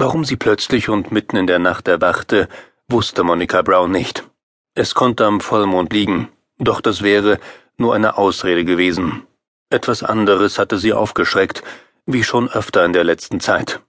[0.00, 2.48] Warum sie plötzlich und mitten in der Nacht erwachte,
[2.88, 4.22] wusste Monica Brown nicht.
[4.74, 7.40] Es konnte am Vollmond liegen, doch das wäre
[7.78, 9.26] nur eine Ausrede gewesen.
[9.70, 11.64] Etwas anderes hatte sie aufgeschreckt,
[12.06, 13.80] wie schon öfter in der letzten Zeit.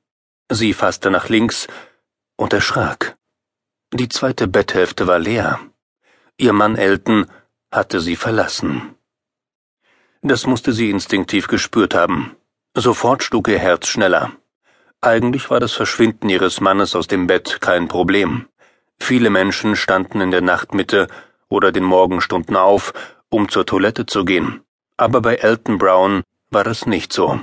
[0.51, 1.67] Sie fasste nach links
[2.37, 3.15] und erschrak.
[3.93, 5.59] Die zweite Betthälfte war leer.
[6.37, 7.27] Ihr Mann Elton
[7.71, 8.95] hatte sie verlassen.
[10.23, 12.35] Das musste sie instinktiv gespürt haben.
[12.75, 14.38] Sofort schlug ihr Herz schneller.
[15.01, 18.47] Eigentlich war das Verschwinden ihres Mannes aus dem Bett kein Problem.
[18.99, 21.07] Viele Menschen standen in der Nachtmitte
[21.47, 22.93] oder den Morgenstunden auf,
[23.29, 24.61] um zur Toilette zu gehen.
[24.97, 27.39] Aber bei Elton Brown war das nicht so.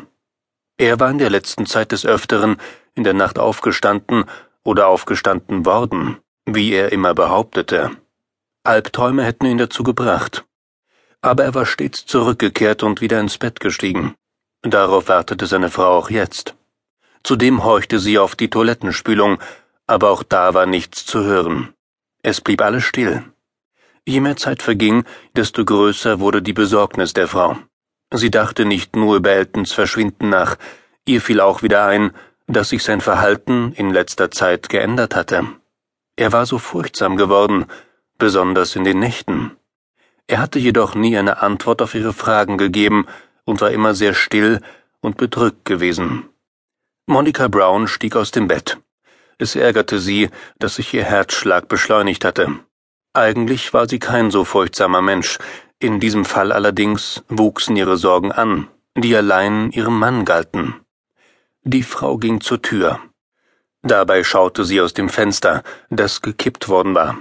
[0.77, 2.59] Er war in der letzten Zeit des Öfteren
[2.95, 4.27] in der Nacht aufgestanden
[4.63, 7.93] oder aufgestanden worden, wie er immer behauptete.
[8.65, 10.45] Albträume hätten ihn dazu gebracht.
[11.23, 14.15] Aber er war stets zurückgekehrt und wieder ins Bett gestiegen.
[14.63, 16.56] Darauf wartete seine Frau auch jetzt.
[17.27, 19.39] Zudem horchte sie auf die Toilettenspülung,
[19.89, 21.75] aber auch da war nichts zu hören.
[22.23, 23.25] Es blieb alles still.
[24.05, 27.59] Je mehr Zeit verging, desto größer wurde die Besorgnis der Frau.
[28.15, 30.55] Sie dachte nicht nur über Eltons Verschwinden nach,
[31.05, 32.13] ihr fiel auch wieder ein,
[32.47, 35.49] dass sich sein Verhalten in letzter Zeit geändert hatte.
[36.15, 37.67] Er war so furchtsam geworden,
[38.19, 39.51] besonders in den Nächten.
[40.29, 43.09] Er hatte jedoch nie eine Antwort auf ihre Fragen gegeben
[43.45, 44.61] und war immer sehr still
[45.01, 46.29] und bedrückt gewesen.
[47.09, 48.79] Monica Brown stieg aus dem Bett.
[49.39, 52.59] Es ärgerte sie, dass sich ihr Herzschlag beschleunigt hatte.
[53.13, 55.39] Eigentlich war sie kein so furchtsamer Mensch,
[55.79, 60.75] in diesem Fall allerdings wuchsen ihre Sorgen an, die allein ihrem Mann galten.
[61.63, 62.99] Die Frau ging zur Tür.
[63.83, 67.19] Dabei schaute sie aus dem Fenster, das gekippt worden war.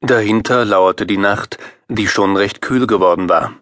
[0.00, 3.52] Dahinter lauerte die Nacht, die schon recht kühl geworden war.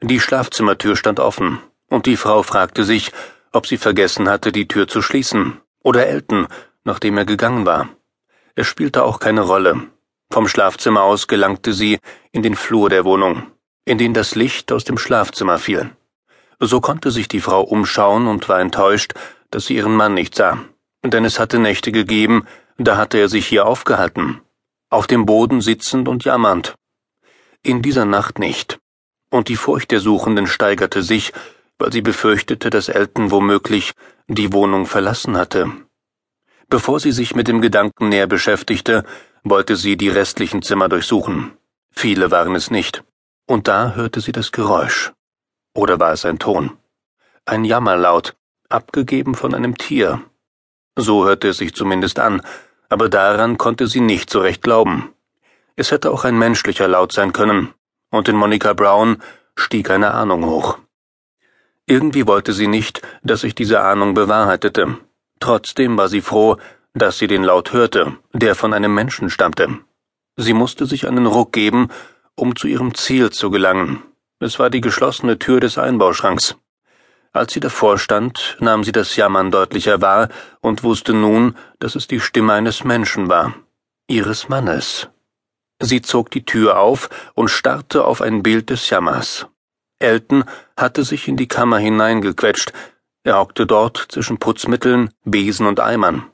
[0.00, 1.58] Die Schlafzimmertür stand offen,
[1.90, 3.12] und die Frau fragte sich,
[3.52, 6.48] ob sie vergessen hatte, die Tür zu schließen, oder Elton,
[6.84, 7.88] nachdem er gegangen war.
[8.54, 9.88] Es spielte auch keine Rolle.
[10.30, 11.98] Vom Schlafzimmer aus gelangte sie
[12.32, 13.52] in den Flur der Wohnung
[13.84, 15.90] in den das Licht aus dem Schlafzimmer fiel.
[16.60, 19.14] So konnte sich die Frau umschauen und war enttäuscht,
[19.50, 20.58] dass sie ihren Mann nicht sah,
[21.02, 22.46] denn es hatte Nächte gegeben,
[22.78, 24.40] da hatte er sich hier aufgehalten,
[24.88, 26.74] auf dem Boden sitzend und jammernd.
[27.62, 28.78] In dieser Nacht nicht.
[29.30, 31.32] Und die Furcht der Suchenden steigerte sich,
[31.82, 33.94] weil sie befürchtete, dass Elton womöglich
[34.28, 35.72] die Wohnung verlassen hatte.
[36.68, 39.04] Bevor sie sich mit dem Gedanken näher beschäftigte,
[39.42, 41.56] wollte sie die restlichen Zimmer durchsuchen.
[41.90, 43.02] Viele waren es nicht.
[43.48, 45.12] Und da hörte sie das Geräusch.
[45.74, 46.78] Oder war es ein Ton?
[47.46, 48.36] Ein Jammerlaut,
[48.68, 50.22] abgegeben von einem Tier.
[50.94, 52.42] So hörte es sich zumindest an,
[52.90, 55.12] aber daran konnte sie nicht so recht glauben.
[55.74, 57.74] Es hätte auch ein menschlicher Laut sein können,
[58.10, 59.20] und in Monica Brown
[59.56, 60.78] stieg eine Ahnung hoch.
[61.86, 64.98] Irgendwie wollte sie nicht, dass sich diese Ahnung bewahrheitete.
[65.40, 66.56] Trotzdem war sie froh,
[66.94, 69.78] dass sie den Laut hörte, der von einem Menschen stammte.
[70.36, 71.88] Sie musste sich einen Ruck geben
[72.34, 74.02] um zu ihrem Ziel zu gelangen.
[74.40, 76.56] Es war die geschlossene Tür des Einbauschranks.
[77.32, 80.28] Als sie davor stand, nahm sie das Jammern deutlicher wahr
[80.60, 83.54] und wusste nun, dass es die Stimme eines Menschen war,
[84.06, 85.08] ihres Mannes.
[85.80, 89.46] Sie zog die Tür auf und starrte auf ein Bild des Jammers.
[90.02, 90.44] Elton
[90.76, 92.72] hatte sich in die Kammer hineingequetscht,
[93.24, 96.24] er hockte dort zwischen Putzmitteln, Besen und Eimern.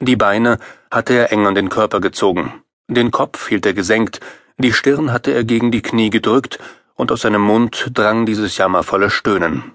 [0.00, 0.58] Die Beine
[0.90, 4.20] hatte er eng an den Körper gezogen, den Kopf hielt er gesenkt,
[4.58, 6.58] die Stirn hatte er gegen die Knie gedrückt,
[6.94, 9.72] und aus seinem Mund drang dieses jammervolle Stöhnen.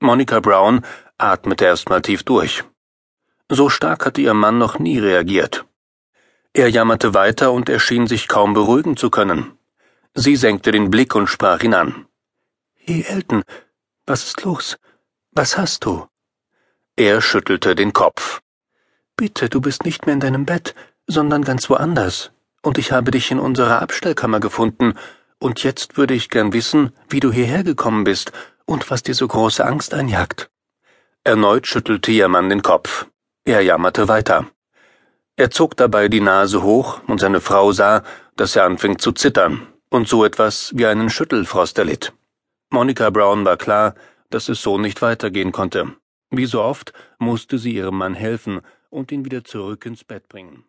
[0.00, 0.84] Monica Brown
[1.18, 2.64] atmete erstmal tief durch.
[3.48, 5.64] So stark hatte ihr Mann noch nie reagiert.
[6.52, 9.52] Er jammerte weiter und er schien sich kaum beruhigen zu können.
[10.14, 12.06] Sie senkte den Blick und sprach ihn an.
[12.84, 13.42] Hey, Elton,
[14.06, 14.76] was ist los?
[15.32, 16.06] Was hast du?
[16.96, 18.40] Er schüttelte den Kopf.
[19.16, 20.74] Bitte, du bist nicht mehr in deinem Bett,
[21.06, 22.32] sondern ganz woanders
[22.62, 24.94] und ich habe dich in unserer Abstellkammer gefunden,
[25.38, 28.32] und jetzt würde ich gern wissen, wie du hierher gekommen bist
[28.66, 30.50] und was dir so große Angst einjagt.
[31.24, 33.06] Erneut schüttelte ihr Mann den Kopf.
[33.44, 34.46] Er jammerte weiter.
[35.36, 38.02] Er zog dabei die Nase hoch, und seine Frau sah,
[38.36, 42.12] dass er anfing zu zittern und so etwas wie einen Schüttelfrost erlitt.
[42.72, 43.96] Monica Brown war klar,
[44.30, 45.96] dass es so nicht weitergehen konnte.
[46.30, 50.62] Wie so oft musste sie ihrem Mann helfen und ihn wieder zurück ins Bett bringen.